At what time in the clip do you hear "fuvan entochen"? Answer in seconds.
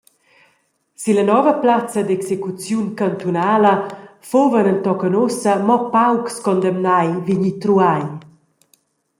4.29-5.15